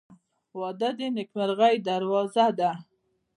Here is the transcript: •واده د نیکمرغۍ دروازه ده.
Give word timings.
•واده 0.59 0.89
د 0.97 0.99
نیکمرغۍ 1.15 1.75
دروازه 1.89 2.47
ده. 2.59 2.71